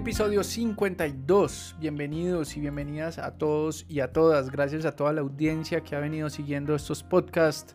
[0.00, 1.76] Episodio 52.
[1.78, 4.50] Bienvenidos y bienvenidas a todos y a todas.
[4.50, 7.74] Gracias a toda la audiencia que ha venido siguiendo estos podcasts.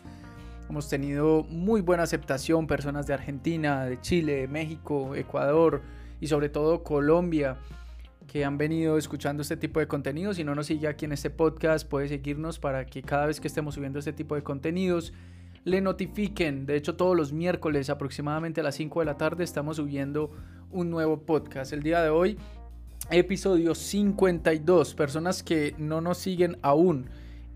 [0.68, 5.84] Hemos tenido muy buena aceptación, personas de Argentina, de Chile, de México, Ecuador
[6.20, 7.58] y sobre todo Colombia
[8.26, 10.38] que han venido escuchando este tipo de contenidos.
[10.38, 13.48] Si no nos sigue aquí en este podcast, puede seguirnos para que cada vez que
[13.48, 15.14] estemos subiendo este tipo de contenidos
[15.66, 16.66] le notifiquen.
[16.66, 20.32] De hecho, todos los miércoles aproximadamente a las 5 de la tarde estamos subiendo
[20.72, 21.74] un nuevo podcast.
[21.74, 22.38] El día de hoy,
[23.10, 24.94] episodio 52.
[24.94, 27.08] Personas que no nos siguen aún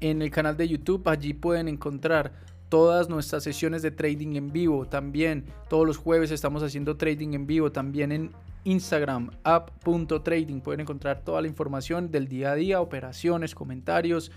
[0.02, 2.34] en el canal de YouTube, allí pueden encontrar
[2.68, 4.88] todas nuestras sesiones de trading en vivo.
[4.88, 7.72] También todos los jueves estamos haciendo trading en vivo.
[7.72, 8.32] También en
[8.64, 10.62] Instagram, app.trading.
[10.62, 14.32] Pueden encontrar toda la información del día a día, operaciones, comentarios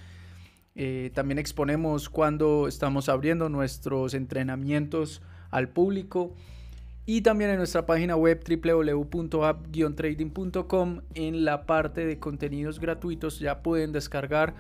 [0.75, 6.35] eh, también exponemos cuando estamos abriendo nuestros entrenamientos al público.
[7.05, 13.91] Y también en nuestra página web www.app-trading.com en la parte de contenidos gratuitos ya pueden
[13.91, 14.55] descargar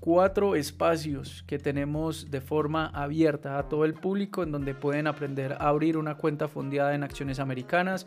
[0.00, 5.54] cuatro espacios que tenemos de forma abierta a todo el público en donde pueden aprender
[5.54, 8.06] a abrir una cuenta fondeada en acciones americanas,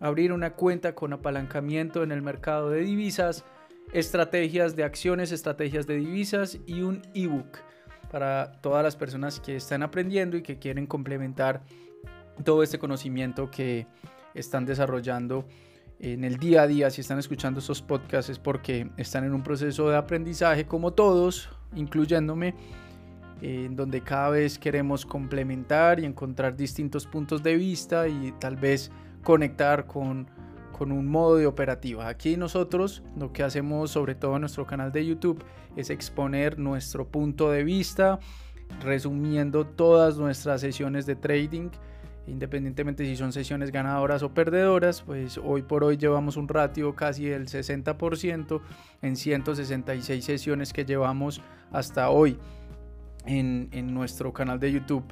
[0.00, 3.44] abrir una cuenta con apalancamiento en el mercado de divisas,
[3.92, 7.58] estrategias de acciones, estrategias de divisas y un ebook
[8.10, 11.62] para todas las personas que están aprendiendo y que quieren complementar
[12.44, 13.86] todo este conocimiento que
[14.34, 15.46] están desarrollando
[16.00, 16.90] en el día a día.
[16.90, 21.50] Si están escuchando estos podcasts es porque están en un proceso de aprendizaje como todos,
[21.74, 22.54] incluyéndome,
[23.40, 28.90] en donde cada vez queremos complementar y encontrar distintos puntos de vista y tal vez
[29.22, 30.28] conectar con
[30.78, 32.06] con un modo de operativa.
[32.06, 35.42] Aquí nosotros lo que hacemos sobre todo en nuestro canal de YouTube
[35.76, 38.20] es exponer nuestro punto de vista,
[38.80, 41.70] resumiendo todas nuestras sesiones de trading,
[42.28, 47.24] independientemente si son sesiones ganadoras o perdedoras, pues hoy por hoy llevamos un ratio casi
[47.24, 48.60] del 60%
[49.02, 51.40] en 166 sesiones que llevamos
[51.72, 52.38] hasta hoy
[53.26, 55.04] en, en nuestro canal de YouTube.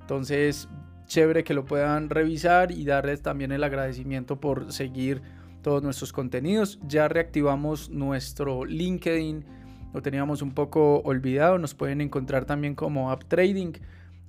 [0.00, 0.68] Entonces
[1.12, 5.20] chévere que lo puedan revisar y darles también el agradecimiento por seguir
[5.60, 6.78] todos nuestros contenidos.
[6.88, 9.44] Ya reactivamos nuestro LinkedIn,
[9.92, 13.72] lo teníamos un poco olvidado, nos pueden encontrar también como App Trading.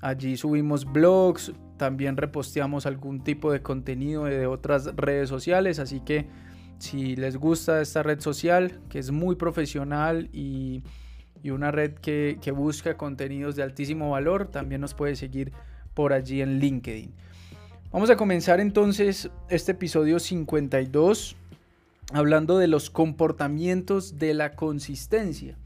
[0.01, 6.27] Allí subimos blogs, también reposteamos algún tipo de contenido de otras redes sociales, así que
[6.79, 10.83] si les gusta esta red social, que es muy profesional y,
[11.41, 15.53] y una red que, que busca contenidos de altísimo valor, también nos puede seguir
[15.93, 17.13] por allí en LinkedIn.
[17.91, 21.35] Vamos a comenzar entonces este episodio 52
[22.11, 25.57] hablando de los comportamientos de la consistencia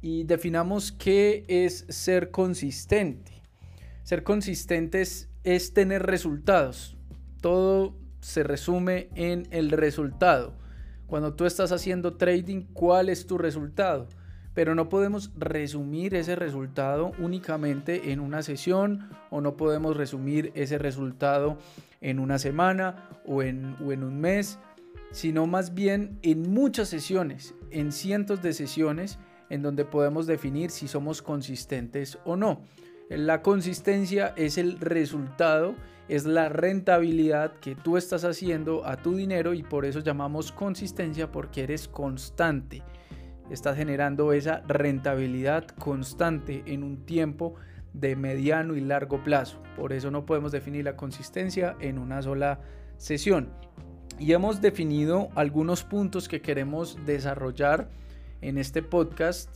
[0.00, 3.32] y definamos qué es ser consistente.
[4.02, 6.96] Ser consistente es, es tener resultados.
[7.40, 10.54] Todo se resume en el resultado.
[11.06, 14.08] Cuando tú estás haciendo trading, ¿cuál es tu resultado?
[14.54, 20.78] Pero no podemos resumir ese resultado únicamente en una sesión o no podemos resumir ese
[20.78, 21.58] resultado
[22.00, 24.58] en una semana o en, un mes,
[25.10, 29.18] sino más bien en muchas sesiones, en cientos de sesiones
[29.48, 32.62] en donde podemos definir si somos consistentes o no.
[33.08, 35.74] La consistencia es el resultado,
[36.08, 41.30] es la rentabilidad que tú estás haciendo a tu dinero y por eso llamamos consistencia
[41.30, 42.82] porque eres constante
[43.50, 47.54] estás generando esa rentabilidad constante en un tiempo
[47.92, 49.62] de mediano y largo plazo.
[49.76, 52.60] Por eso no podemos definir la consistencia en una sola
[52.96, 53.50] sesión.
[54.18, 57.90] Y hemos definido algunos puntos que queremos desarrollar
[58.40, 59.50] en este podcast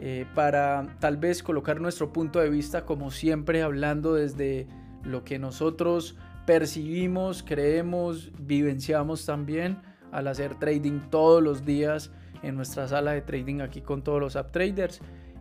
[0.00, 4.66] eh, para tal vez colocar nuestro punto de vista como siempre hablando desde
[5.04, 6.16] lo que nosotros
[6.46, 9.78] percibimos, creemos, vivenciamos también
[10.10, 12.10] al hacer trading todos los días
[12.42, 15.00] en nuestra sala de trading aquí con todos los app traders,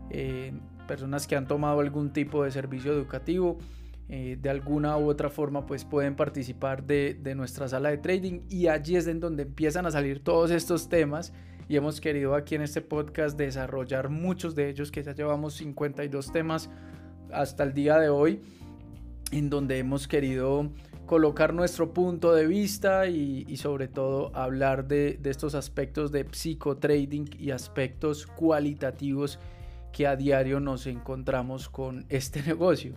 [0.10, 0.54] eh,
[0.88, 3.58] personas que han tomado algún tipo de servicio educativo.
[4.14, 8.42] Eh, de alguna u otra forma pues pueden participar de, de, nuestra sala de trading
[8.50, 11.32] y allí es en donde empiezan a salir todos estos temas
[11.70, 16.30] y hemos querido aquí en este podcast desarrollar muchos de ellos que ya llevamos 52
[16.34, 16.70] temas
[17.32, 18.42] hasta el día de hoy
[19.32, 20.70] en donde hemos querido
[21.12, 27.52] colocar nuestro punto de vista y, sobre todo hablar de, estos aspectos de psicotrading y
[27.52, 29.38] aspectos cualitativos
[29.92, 32.94] que a diario nos encontramos con este negocio.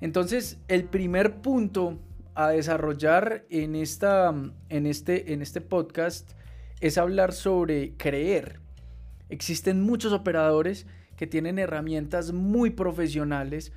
[0.00, 1.98] Entonces, el primer punto
[2.34, 4.34] a desarrollar en, esta,
[4.70, 6.30] en, este, en este podcast
[6.80, 8.58] es hablar sobre creer.
[9.28, 13.70] Existen muchos operadores que tienen herramientas muy profesionales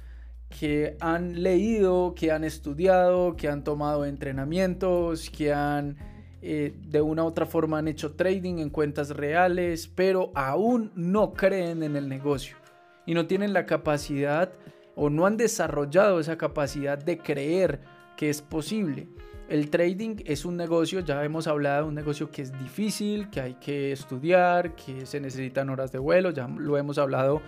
[0.60, 5.98] que han leído, que han estudiado, que han tomado entrenamientos, que han
[6.44, 11.34] eh, de una u otra forma han hecho trading en cuentas reales, pero aún no
[11.34, 12.58] creen en el negocio
[13.06, 14.52] y no tienen la capacidad
[14.96, 17.80] o no han desarrollado esa capacidad de creer
[18.18, 19.08] que es posible.
[19.50, 23.54] El trading es un negocio, ya hemos hablado, un negocio que es difícil, que hay
[23.56, 27.42] que estudiar, que se necesitan horas de vuelo, ya lo hemos hablado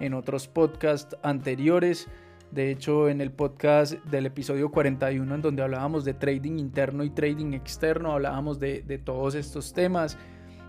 [0.00, 2.08] en otros podcasts anteriores.
[2.50, 7.10] De hecho, en el podcast del episodio 41, en donde hablábamos de trading interno y
[7.10, 10.16] trading externo, hablábamos de, todos estos temas.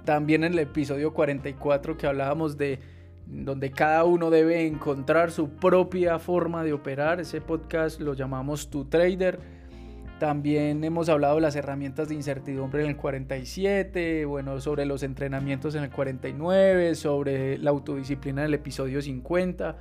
[0.04, 2.80] También en el episodio 44 que hablábamos de
[3.26, 7.22] donde cada uno debe encontrar su propia forma de operar.
[7.22, 9.40] Ese podcast lo llamamos Tu Trader.
[10.20, 15.76] También hemos hablado de las herramientas de incertidumbre en el 47, bueno, sobre los entrenamientos
[15.76, 19.78] en el 49, sobre la autodisciplina en el episodio 50.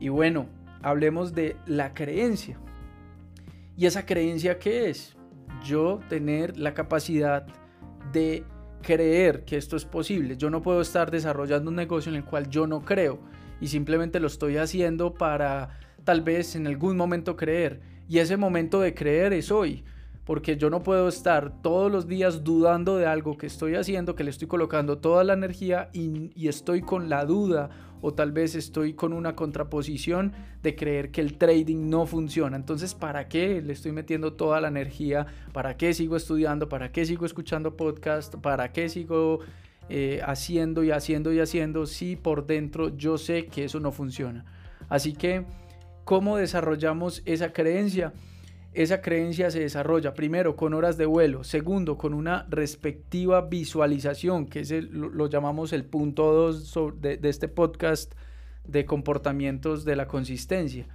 [0.00, 0.48] Y bueno,
[0.82, 2.58] hablemos de la creencia.
[3.76, 5.16] ¿Y esa creencia qué es?
[5.64, 7.46] Yo tener la capacidad
[8.12, 8.44] de
[8.82, 10.36] creer que esto es posible.
[10.36, 13.20] Yo no puedo estar desarrollando un negocio en el cual yo no creo
[13.60, 17.80] y simplemente lo estoy haciendo para tal vez en algún momento creer.
[18.08, 19.84] Y ese momento de creer es hoy
[20.24, 24.24] porque yo no puedo estar todos los días dudando de algo que estoy haciendo, que
[24.24, 27.70] le estoy colocando toda la energía y, estoy con la duda
[28.02, 30.32] o tal vez estoy con una contraposición
[30.62, 32.56] de creer que el trading no funciona.
[32.56, 35.26] Entonces, ¿para qué le estoy metiendo toda la energía?
[35.52, 36.68] ¿Para qué sigo estudiando?
[36.68, 38.34] ¿Para qué sigo escuchando podcast?
[38.36, 39.40] ¿Para qué sigo
[39.88, 44.44] eh, haciendo y haciendo y haciendo si por dentro yo sé que eso no funciona?
[44.88, 45.44] Así que,
[46.04, 48.12] ¿cómo desarrollamos esa creencia?
[48.74, 54.60] Esa creencia se desarrolla primero con horas de vuelo, segundo con una respectiva visualización, que
[54.60, 58.14] es lo, llamamos el punto 2 de, de este podcast
[58.64, 60.86] de comportamientos de la consistencia.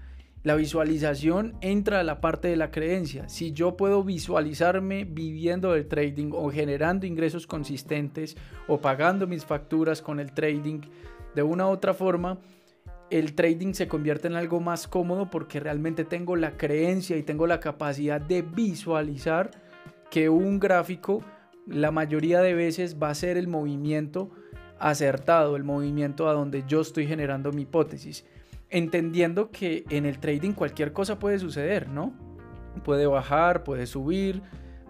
[0.43, 3.27] La visualización entra a la parte de la creencia.
[3.27, 8.37] Si yo puedo visualizarme viviendo el trading o generando ingresos consistentes
[8.67, 10.81] o pagando mis facturas con el trading
[11.35, 12.39] de una u otra forma,
[13.09, 17.47] el trading se convierte en algo más cómodo porque realmente tengo la creencia y tengo
[17.47, 19.51] la capacidad de visualizar
[20.09, 21.23] que un gráfico
[21.67, 24.31] la mayoría de veces va a ser el movimiento
[24.79, 28.25] acertado, el movimiento a donde yo estoy generando mi hipótesis.
[28.69, 32.13] Entendiendo que en el trading cualquier cosa puede suceder, ¿no?
[32.83, 34.41] Puede bajar, puede subir,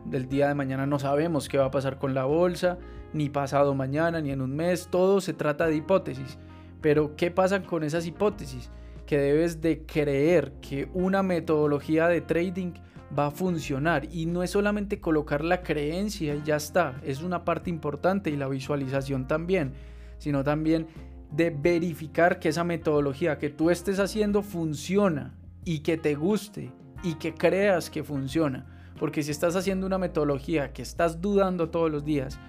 [0.05, 2.77] del día de mañana no sabemos qué va a pasar con la bolsa,
[3.13, 6.37] ni pasado mañana, ni en un mes, todo se trata de hipótesis.
[6.81, 8.69] Pero ¿qué pasa con esas hipótesis?
[9.05, 12.73] Que debes de creer que una metodología de trading
[13.17, 17.45] va a funcionar y no es solamente colocar la creencia y ya está, es una
[17.45, 19.73] parte importante y la visualización también,
[20.17, 20.87] sino también
[21.31, 26.71] de verificar que esa metodología que tú estés haciendo funciona y que te guste
[27.03, 28.65] y que creas que funciona.
[28.99, 32.39] Porque si estás haciendo una metodología que estás dudando todos los días,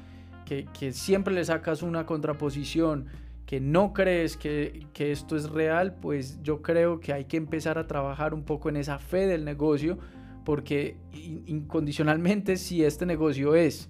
[0.46, 3.06] que, que siempre le sacas una contraposición,
[3.48, 7.86] que no crees que, esto es real, pues yo creo que hay que empezar a
[7.86, 9.96] trabajar un poco en esa fe del negocio,
[10.44, 13.88] porque incondicionalmente si este negocio es,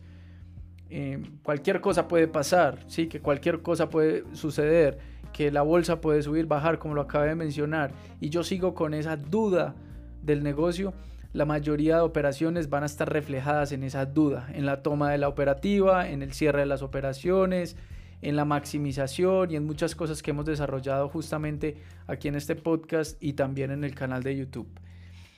[0.90, 3.08] eh, cualquier cosa puede pasar, ¿sí?
[3.08, 5.00] que cualquier cosa puede suceder,
[5.32, 7.90] que la bolsa puede subir, bajar, como lo acabé de mencionar,
[8.20, 9.74] y yo sigo con esa duda
[10.22, 10.94] del negocio,
[11.32, 15.18] la mayoría de operaciones van a estar reflejadas en esa duda, en la toma de
[15.18, 17.76] la operativa, en el cierre de las operaciones,
[18.22, 23.22] en la maximización y en muchas cosas que hemos desarrollado justamente aquí en este podcast
[23.22, 24.68] y también en el canal de YouTube.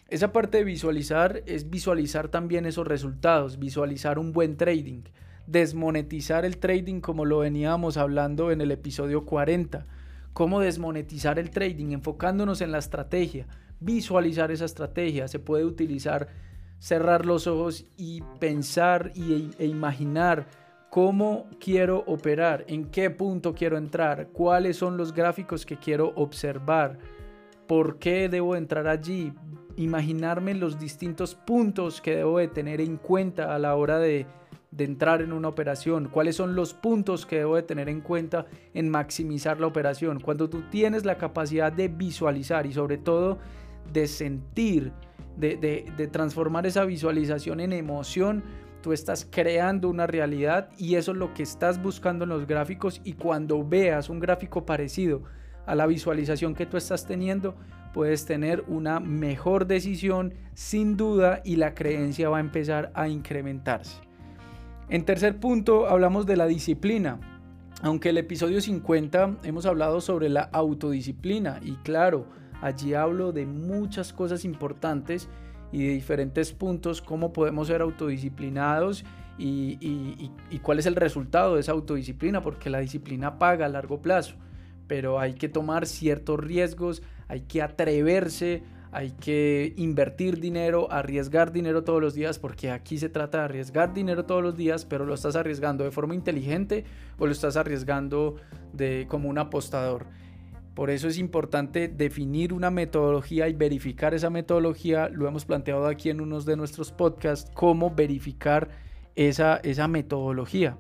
[0.09, 5.03] Esa parte de visualizar es visualizar también esos resultados, visualizar un buen trading,
[5.47, 9.87] desmonetizar el trading como lo veníamos hablando en el episodio 40,
[10.33, 13.47] cómo desmonetizar el trading enfocándonos en la estrategia,
[13.79, 16.29] visualizar esa estrategia, se puede utilizar
[16.81, 20.47] cerrar los ojos y pensar y, e imaginar
[20.91, 26.99] cómo quiero operar, en qué punto quiero entrar, cuáles son los gráficos que quiero observar,
[27.69, 29.33] por qué debo entrar allí,
[29.77, 34.27] imaginarme los distintos puntos que debo de tener en cuenta a la hora de,
[34.77, 38.89] entrar en una operación, cuáles son los puntos que debo de tener en cuenta en
[38.89, 40.19] maximizar la operación.
[40.19, 43.39] Cuando tú tienes la capacidad de visualizar y sobre todo
[43.93, 44.93] de sentir,
[45.37, 48.43] de, de transformar esa visualización en emoción,
[48.83, 53.01] tú estás creando una realidad y eso es lo que estás buscando en los gráficos
[53.05, 55.23] y cuando veas un gráfico parecido
[55.67, 57.55] a la visualización que tú estás teniendo,
[57.93, 64.01] puedes tener una mejor decisión sin duda y la creencia va a empezar a incrementarse.
[64.89, 67.21] En tercer punto, hablamos de la disciplina.
[67.83, 72.27] Aunque el episodio 50 hemos hablado sobre la autodisciplina y claro,
[72.61, 75.29] allí hablo de muchas cosas importantes
[75.73, 79.05] y de diferentes puntos cómo podemos ser autodisciplinados
[79.39, 79.79] y,
[80.51, 84.35] y, cuál es el resultado de esa autodisciplina, porque la disciplina paga a largo plazo,
[84.87, 88.63] pero hay que tomar ciertos riesgos, hay que atreverse,
[88.93, 93.95] hay que invertir dinero, arriesgar dinero todos los días, porque aquí se trata de arriesgar
[93.95, 96.85] dinero todos los días, pero lo estás arriesgando de forma inteligente
[97.19, 98.37] o lo estás arriesgando
[98.73, 100.07] de, como un apostador.
[100.75, 105.09] Por eso es importante definir una metodología y verificar esa metodología.
[105.09, 108.69] Lo hemos planteado aquí en unos de nuestros podcasts, cómo verificar
[109.17, 110.79] esa, esa metodología.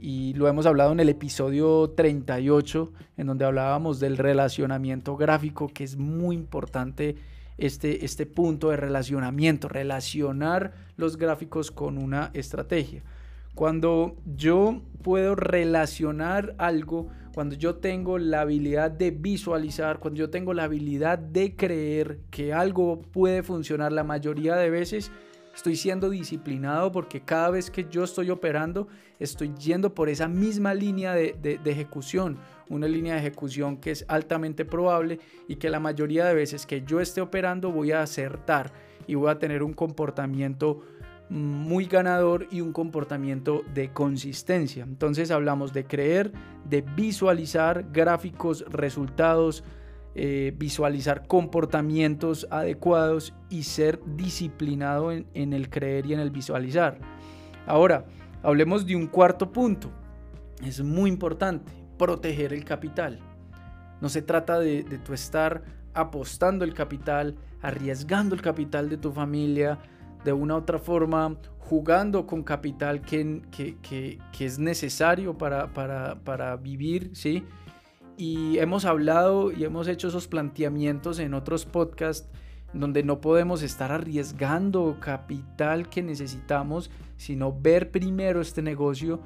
[0.00, 5.82] Y lo hemos hablado en el episodio 38, en donde hablábamos del relacionamiento gráfico, que
[5.82, 7.16] es muy importante
[7.58, 13.02] este, este punto de relacionamiento, relacionar los gráficos con una estrategia.
[13.56, 17.08] Cuando yo puedo relacionar algo,
[17.38, 22.52] cuando yo tengo la habilidad de visualizar, cuando yo tengo la habilidad de creer que
[22.52, 25.12] algo puede funcionar la mayoría de veces,
[25.54, 28.88] estoy siendo disciplinado porque cada vez que yo estoy operando,
[29.20, 32.38] estoy yendo por esa misma línea de, de, ejecución,
[32.70, 36.82] una línea de ejecución que es altamente probable y que la mayoría de veces que
[36.82, 38.72] yo esté operando voy a acertar
[39.06, 40.82] y voy a tener un comportamiento
[41.30, 44.84] muy ganador y un comportamiento de consistencia.
[44.84, 46.32] Entonces hablamos de creer,
[46.68, 49.64] de visualizar gráficos, resultados,
[50.14, 56.98] eh, visualizar comportamientos adecuados y ser disciplinado en, el creer y en el visualizar.
[57.66, 58.06] Ahora,
[58.42, 59.90] hablemos de un cuarto punto.
[60.64, 63.20] Es muy importante, proteger el capital.
[64.00, 65.62] No se trata de, de tu estar
[65.94, 69.78] apostando el capital, arriesgando el capital de tu familia,
[70.24, 76.56] de una u otra forma jugando con capital que, que, es necesario para, para, para,
[76.56, 77.44] vivir, ¿sí?
[78.16, 82.28] Y hemos hablado y hemos hecho esos planteamientos en otros podcasts
[82.72, 89.20] donde no podemos estar arriesgando capital que necesitamos, sino ver primero este negocio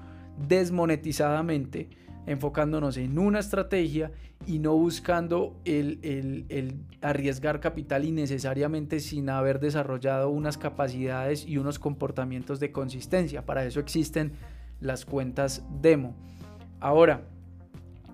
[0.49, 1.88] desmonetizadamente
[2.26, 4.12] enfocándonos en una estrategia
[4.46, 12.60] y no buscando el, arriesgar capital innecesariamente sin haber desarrollado unas capacidades y unos comportamientos
[12.60, 13.44] de consistencia.
[13.44, 14.32] Para eso existen
[14.80, 16.16] las cuentas demo.
[16.80, 17.22] Ahora,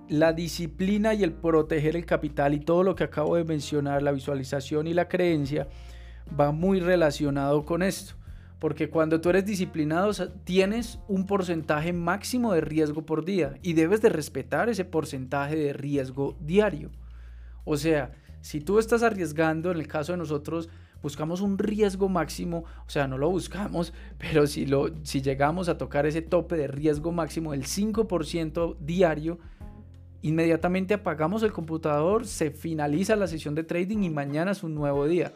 [0.08, 4.12] la disciplina y el proteger el capital y todo lo que acabo de mencionar, la
[4.12, 5.68] visualización y la creencia,
[6.38, 8.17] va muy relacionado con esto
[8.58, 10.10] porque cuando tú eres disciplinado
[10.44, 15.72] tienes un porcentaje máximo de riesgo por día y debes de respetar ese porcentaje de
[15.72, 16.90] riesgo diario.
[17.64, 20.68] O sea, si tú estás arriesgando, en el caso de nosotros,
[21.02, 25.78] buscamos un riesgo máximo, o sea, no lo buscamos, pero si, lo, si llegamos a
[25.78, 29.38] tocar ese tope de riesgo máximo del 5% diario,
[30.22, 35.06] inmediatamente apagamos el computador, se finaliza la sesión de trading y mañana es un nuevo
[35.06, 35.32] día.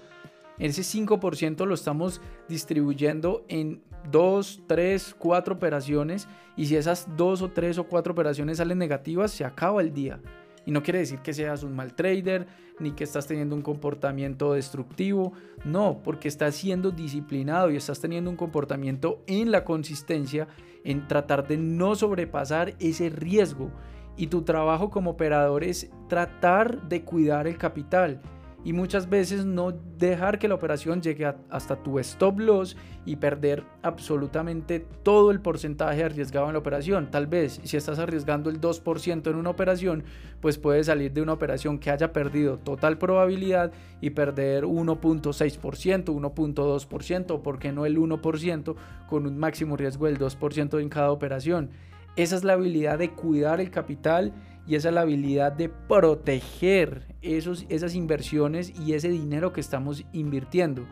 [0.58, 7.50] Ese 5% lo estamos distribuyendo en 2, 3, 4 operaciones y si esas 2 o
[7.50, 10.20] 3 o 4 operaciones salen negativas, se acaba el día.
[10.64, 12.46] Y no quiere decir que seas un mal trader
[12.78, 15.32] ni que estás teniendo un comportamiento destructivo.
[15.64, 20.46] No, porque estás siendo disciplinado y estás teniendo un comportamiento en la consistencia,
[20.84, 23.70] en tratar de no sobrepasar ese riesgo.
[24.16, 28.20] Y tu trabajo como operador es tratar de cuidar el capital
[28.64, 33.64] y muchas veces no dejar que la operación llegue hasta tu stop loss y perder
[33.82, 37.10] absolutamente todo el porcentaje arriesgado en la operación.
[37.10, 40.04] Tal vez si estás arriesgando el 2% en una operación,
[40.40, 47.30] pues puedes salir de una operación que haya perdido total probabilidad y perder 1.6%, 1.2%
[47.30, 48.76] o por qué no el 1%
[49.08, 51.70] con un máximo riesgo del 2% en cada operación.
[52.14, 54.34] Esa es la habilidad de cuidar el capital
[54.66, 60.04] y esa es la habilidad de proteger esos, esas inversiones y ese dinero que estamos
[60.12, 60.86] invirtiendo.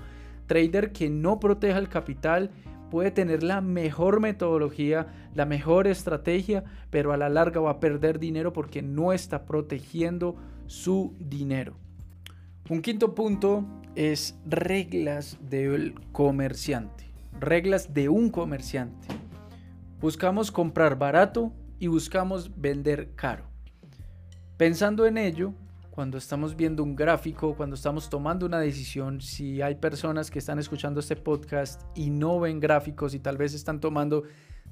[0.46, 2.50] Trader que no proteja el capital
[2.90, 8.18] puede tener la mejor metodología, la mejor estrategia, pero a la larga va a perder
[8.18, 10.36] dinero porque no está protegiendo
[10.66, 11.76] su dinero.
[12.68, 17.04] Un quinto punto es reglas del comerciante.
[17.38, 19.08] Reglas de un comerciante.
[20.00, 23.49] Buscamos comprar barato y buscamos vender caro.
[24.60, 25.54] Pensando en ello,
[25.90, 30.58] cuando estamos viendo un gráfico, cuando estamos tomando una decisión, si hay personas que están
[30.58, 34.24] escuchando este podcast y no ven gráficos y tal vez están tomando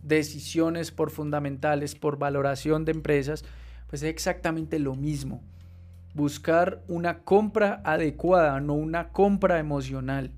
[0.03, 3.47] decisiones por fundamentales, por valoración de empresas,
[3.89, 5.43] pues es exactamente lo mismo.
[6.13, 10.33] Buscar una compra adecuada, no una compra emocional.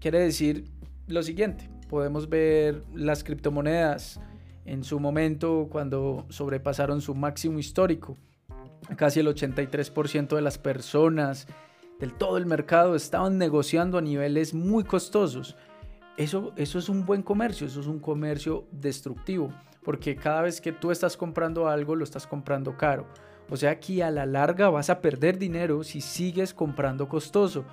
[0.00, 0.64] Quiere decir
[1.06, 4.20] lo siguiente, podemos ver las criptomonedas,
[4.64, 8.16] en su momento cuando sobrepasaron su máximo histórico.
[8.96, 11.46] Casi el 83% de las personas
[11.98, 15.56] del todo el mercado estaban negociando a niveles muy costosos.
[16.16, 19.52] Eso, eso es un buen comercio, eso es un comercio destructivo,
[19.82, 23.06] porque cada vez que tú estás comprando algo, lo estás comprando caro.
[23.48, 27.64] O sea que a la larga vas a perder dinero si sigues comprando costoso,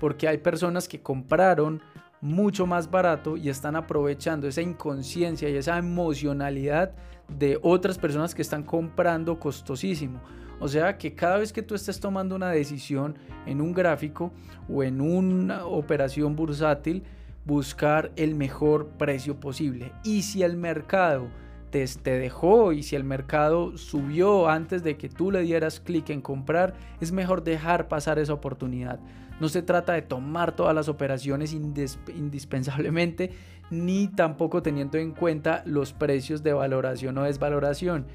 [0.00, 1.80] porque hay personas que compraron
[2.20, 6.92] mucho más barato y están aprovechando esa inconsciencia y esa emocionalidad
[7.28, 10.20] de otras personas que están comprando costosísimo.
[10.58, 14.32] O sea que cada vez que tú estés tomando una decisión en un gráfico
[14.68, 17.02] o en una operación bursátil,
[17.46, 19.92] buscar el mejor precio posible.
[20.04, 21.28] Y si el mercado
[21.70, 26.10] te, te, dejó y si el mercado subió antes de que tú le dieras clic
[26.10, 29.00] en comprar, es mejor dejar pasar esa oportunidad.
[29.40, 33.32] No se trata de tomar todas las operaciones indispensablemente,
[33.70, 38.06] ni tampoco teniendo en cuenta los precios de valoración o desvaloración.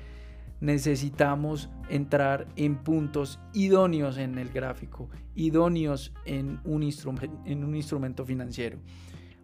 [0.62, 6.84] Necesitamos entrar en puntos idóneos en el gráfico, idóneos en un,
[7.46, 8.78] en un instrumento financiero.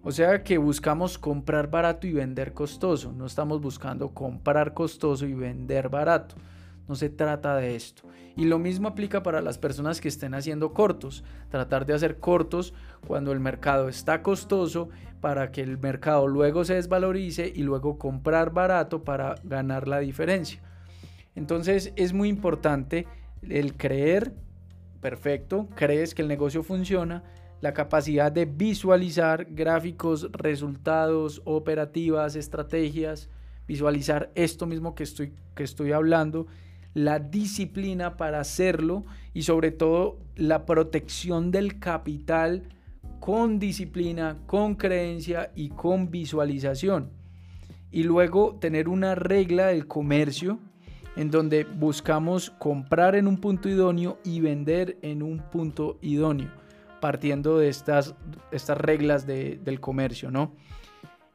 [0.03, 3.11] O sea que buscamos comprar barato y vender costoso.
[3.11, 6.35] No estamos buscando comprar costoso y vender barato.
[6.91, 8.03] No se trata de esto.
[8.35, 11.23] Y lo mismo aplica para las personas que estén haciendo cortos.
[11.49, 12.73] Tratar de hacer cortos
[13.07, 14.89] cuando el mercado está costoso
[15.21, 20.61] para que el mercado luego se desvalorice y luego comprar barato para ganar la diferencia.
[21.33, 23.07] Entonces es muy importante
[23.41, 24.33] el creer,
[24.99, 27.23] perfecto, crees que el negocio funciona,
[27.61, 33.29] la capacidad de visualizar gráficos, resultados, operativas, estrategias,
[33.65, 36.47] visualizar esto mismo que estoy, que estoy hablando
[36.93, 42.63] la disciplina para hacerlo y sobre todo la protección del capital
[43.19, 47.11] con disciplina, con creencia y con visualización.
[47.91, 50.59] Y luego tener una regla del comercio
[51.15, 56.49] en donde buscamos comprar en un punto idóneo y vender en un punto idóneo,
[56.99, 58.15] partiendo de estas,
[58.51, 60.53] estas reglas del comercio, ¿no?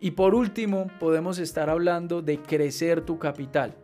[0.00, 3.74] Y por último, podemos estar hablando de crecer tu capital.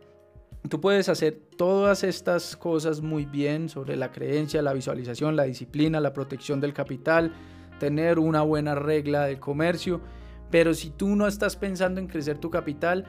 [0.69, 5.99] Tú puedes hacer todas estas cosas muy bien sobre la creencia, la visualización, la disciplina,
[5.99, 7.33] la protección del capital,
[7.79, 9.99] tener una buena regla de comercio,
[10.49, 13.05] pero si tú no estás pensando en crecer tu capital,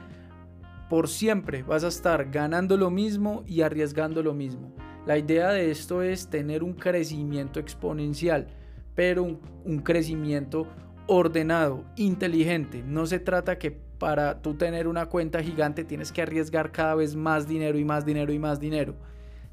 [0.89, 4.73] por siempre vas a estar ganando lo mismo y arriesgando lo mismo.
[5.05, 8.47] La idea de esto es tener un crecimiento exponencial,
[8.95, 10.67] pero un, un crecimiento
[11.07, 12.83] ordenado, inteligente.
[12.85, 17.15] No se trata que para tú tener una cuenta gigante tienes que arriesgar cada vez
[17.15, 18.95] más dinero y más dinero y más dinero.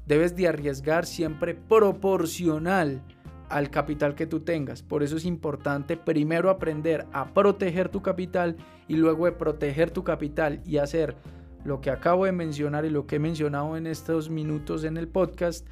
[0.05, 3.01] Debes de arriesgar siempre proporcional
[3.49, 4.81] al capital que tú tengas.
[4.81, 10.03] Por eso es importante primero aprender a proteger tu capital y luego de proteger tu
[10.03, 11.15] capital y hacer
[11.63, 15.07] lo que acabo de mencionar y lo que he mencionado en estos minutos en el
[15.07, 15.65] podcast.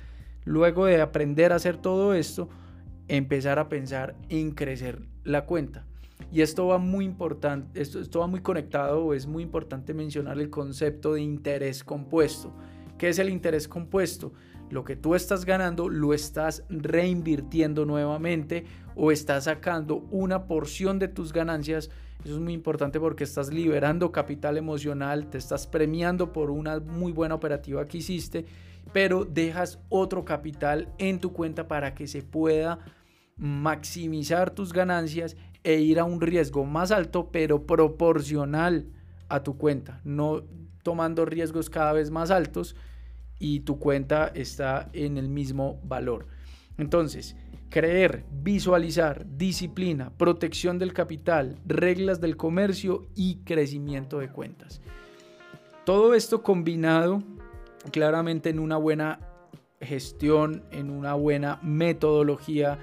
[0.45, 2.49] Luego de aprender a hacer todo esto,
[3.07, 5.85] empezar a pensar en crecer la cuenta.
[6.31, 10.49] Y esto va muy importante, esto, esto va muy conectado es muy importante mencionar el
[10.49, 12.53] concepto de interés compuesto.
[12.97, 14.31] ¿Qué es el interés compuesto?
[14.69, 18.63] Lo que tú estás ganando lo estás reinvirtiendo nuevamente
[18.95, 21.89] o estás sacando una porción de tus ganancias.
[22.23, 27.11] Eso es muy importante porque estás liberando capital emocional, te estás premiando por una muy
[27.11, 28.45] buena operativa que hiciste,
[28.93, 32.79] pero dejas otro capital en tu cuenta para que se pueda
[33.35, 38.87] maximizar tus ganancias e ir a un riesgo más alto, pero proporcional
[39.29, 40.43] a tu cuenta, no
[40.83, 42.75] tomando riesgos cada vez más altos
[43.39, 46.27] y tu cuenta está en el mismo valor.
[46.77, 47.35] Entonces,
[47.69, 54.81] creer, visualizar, disciplina, protección del capital, reglas del comercio y crecimiento de cuentas.
[55.85, 57.23] Todo esto combinado
[57.91, 59.19] claramente en una buena
[59.79, 62.77] gestión, en una buena metodología,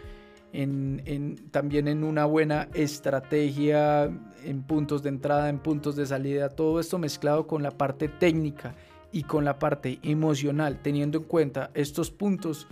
[1.51, 4.05] también en una buena estrategia,
[4.45, 8.75] en puntos de entrada, en puntos de salida, todo esto mezclado con la parte técnica
[9.13, 12.67] y con la parte emocional, teniendo en cuenta estos puntos,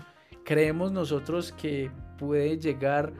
[0.45, 3.13] creemos nosotros que puede llegar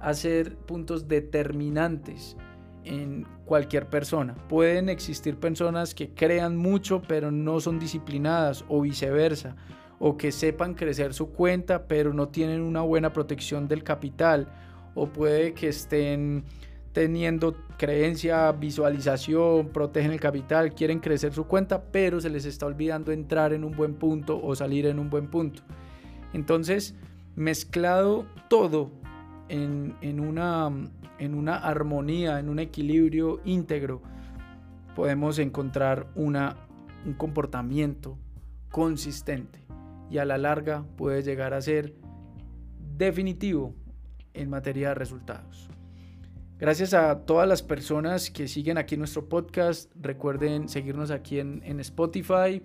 [0.00, 2.36] a ser puntos determinantes
[2.84, 4.34] en cualquier persona.
[4.48, 9.56] Pueden existir personas que crean mucho pero no son disciplinadas o viceversa
[10.06, 14.48] o que sepan crecer su cuenta pero no tienen una buena protección del capital
[14.94, 16.44] o puede que estén
[16.92, 23.12] teniendo creencia, visualización, protegen el capital, quieren crecer su cuenta, pero se les está olvidando
[23.12, 25.62] entrar en un buen punto o salir en un buen punto.
[26.34, 26.94] Entonces,
[27.34, 28.92] mezclado todo
[29.48, 30.70] en, en, una,
[31.18, 34.02] en una armonía, en un equilibrio íntegro,
[34.94, 36.56] podemos encontrar una,
[37.06, 38.18] un comportamiento
[38.70, 39.63] consistente
[40.10, 41.94] y a la larga puede llegar a ser
[42.96, 43.74] definitivo
[44.32, 45.68] en materia de resultados.
[46.58, 49.90] Gracias a todas las personas que siguen aquí nuestro podcast.
[50.00, 52.62] Recuerden seguirnos aquí en, Spotify,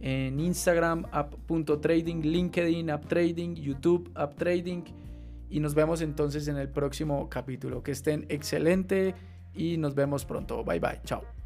[0.00, 4.82] en Instagram, app.trading, LinkedIn, app trading, YouTube, app trading.
[5.48, 7.82] Y nos vemos entonces en el próximo capítulo.
[7.82, 9.14] Que estén excelente
[9.54, 10.64] y nos vemos pronto.
[10.64, 11.00] Bye bye.
[11.04, 11.41] Chao.